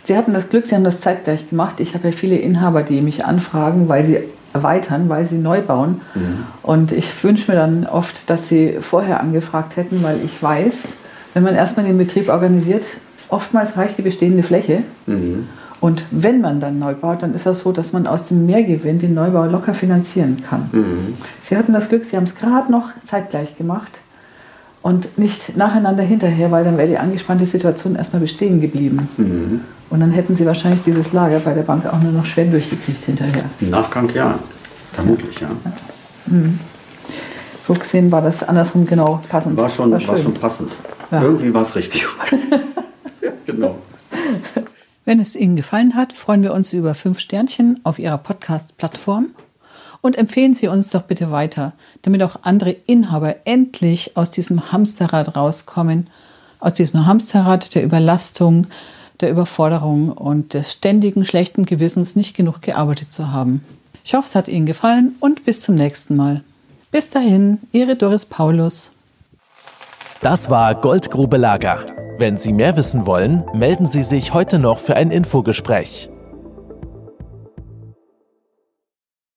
Sie 0.04 0.16
hatten 0.16 0.34
das 0.34 0.50
Glück, 0.50 0.66
Sie 0.66 0.76
haben 0.76 0.84
das 0.84 1.00
zeitgleich 1.02 1.50
gemacht. 1.50 1.80
Ich 1.80 1.94
habe 1.94 2.08
ja 2.08 2.12
viele 2.12 2.38
Inhaber, 2.38 2.84
die 2.84 3.02
mich 3.02 3.26
anfragen, 3.26 3.88
weil 3.90 4.04
sie 4.04 4.20
erweitern, 4.54 5.10
weil 5.10 5.26
sie 5.26 5.38
neu 5.38 5.62
bauen. 5.62 6.02
Und 6.64 6.92
ich 6.92 7.24
wünsche 7.24 7.52
mir 7.52 7.58
dann 7.58 7.86
oft, 7.86 8.30
dass 8.30 8.48
sie 8.48 8.78
vorher 8.80 9.20
angefragt 9.20 9.76
hätten, 9.76 10.02
weil 10.04 10.18
ich 10.24 10.42
weiß, 10.42 10.98
wenn 11.34 11.44
man 11.44 11.54
erstmal 11.54 11.86
den 11.86 11.98
Betrieb 11.98 12.30
organisiert, 12.30 12.84
oftmals 13.30 13.78
reicht 13.78 13.98
die 13.98 14.02
bestehende 14.02 14.42
Fläche. 14.44 14.84
Und 15.80 16.06
wenn 16.10 16.42
man 16.42 16.60
dann 16.60 16.80
neu 16.80 16.96
baut, 16.96 17.22
dann 17.22 17.36
ist 17.36 17.46
das 17.46 17.60
so, 17.60 17.72
dass 17.72 17.94
man 17.94 18.08
aus 18.08 18.26
dem 18.26 18.48
Mehrgewinn 18.48 18.98
den 18.98 19.14
Neubau 19.14 19.46
locker 19.46 19.76
finanzieren 19.76 20.42
kann. 20.50 20.72
Sie 21.42 21.56
hatten 21.56 21.74
das 21.74 21.90
Glück, 21.90 22.06
Sie 22.06 22.16
haben 22.16 22.24
es 22.24 22.36
gerade 22.36 22.72
noch 22.72 22.90
zeitgleich 23.06 23.58
gemacht 23.58 24.00
und 24.88 25.17
nicht 25.17 25.58
nacheinander 25.58 26.01
hinterher, 26.01 26.50
weil 26.50 26.63
dann 26.63 26.77
wäre 26.77 26.88
die 26.88 26.98
angespannte 26.98 27.46
Situation 27.46 27.98
erstmal 27.98 28.22
bestehen 28.22 28.62
geblieben. 28.62 29.10
Und 29.89 30.00
dann 30.00 30.12
hätten 30.12 30.34
sie 30.34 30.46
wahrscheinlich 30.46 30.82
dieses 30.84 31.12
Lager 31.12 31.39
bei 31.39 31.53
der 31.53 31.63
Bank 31.63 31.86
auch 31.86 32.00
nur 32.01 32.13
noch 32.13 32.24
schwer 32.24 32.46
durchgekriegt 32.46 33.03
hinterher. 33.03 33.44
Im 33.60 33.70
Nachgang 33.70 34.10
ja, 34.13 34.39
vermutlich 34.94 35.41
ja. 35.41 35.50
So 37.60 37.74
gesehen 37.74 38.13
war 38.13 38.22
das 38.22 38.48
andersrum 38.48 38.86
genau 38.86 39.22
passend. 39.27 39.58
War 39.58 39.67
schon, 39.67 39.91
war 39.91 40.00
schön. 40.00 40.17
schon 40.17 40.34
passend. 40.36 40.72
Ja. 41.12 41.22
Irgendwie 41.22 41.53
war 41.53 41.63
es 41.63 41.75
richtig. 41.75 42.08
ja, 43.22 43.32
genau. 43.46 43.79
Wenn 45.03 45.20
es 45.20 45.36
Ihnen 45.36 45.58
gefallen 45.58 45.96
hat, 45.96 46.13
freuen 46.13 46.44
wir 46.44 46.53
uns 46.53 46.72
über 46.72 46.94
fünf 46.94 47.20
Sternchen 47.20 47.82
auf 47.84 48.00
Ihrer 48.00 48.20
Podcast-Plattform 48.20 49.32
und 50.01 50.18
empfehlen 50.18 50.54
Sie 50.54 50.68
uns 50.68 50.89
doch 50.89 51.04
bitte 51.04 51.32
weiter, 51.32 51.74
damit 52.01 52.24
auch 52.24 52.38
andere 52.44 52.72
Inhaber 52.72 53.36
endlich 53.46 54.16
aus 54.16 54.32
diesem 54.32 54.72
Hamsterrad 54.72 55.36
rauskommen, 55.36 56.08
aus 56.60 56.74
diesem 56.74 57.06
Hamsterrad 57.06 57.75
der 57.75 57.84
Überlastung, 57.84 58.68
der 59.20 59.32
Überforderung 59.32 60.12
und 60.12 60.54
des 60.54 60.74
ständigen 60.74 61.25
schlechten 61.25 61.66
Gewissens 61.66 62.16
nicht 62.16 62.36
genug 62.36 62.62
gearbeitet 62.62 63.12
zu 63.12 63.32
haben. 63.32 63.63
Ich 64.04 64.13
hoffe, 64.13 64.27
es 64.27 64.36
hat 64.36 64.48
Ihnen 64.48 64.66
gefallen 64.66 65.16
und 65.20 65.44
bis 65.46 65.62
zum 65.62 65.75
nächsten 65.75 66.16
Mal. 66.16 66.44
Bis 66.92 67.10
dahin, 67.10 67.60
Ihre 67.72 67.96
Doris 67.96 68.25
Paulus. 68.25 68.92
Das 70.22 70.50
war 70.50 70.74
Goldgrube 70.75 71.38
Lager. 71.38 71.86
Wenn 72.18 72.38
Sie 72.38 72.54
mehr 72.54 72.75
wissen 72.75 73.06
wollen, 73.06 73.44
melden 73.54 73.86
Sie 73.86 74.04
sich 74.04 74.34
heute 74.34 74.58
noch 74.60 74.80
für 74.80 74.96
ein 74.96 75.12
Infogespräch. 75.12 76.10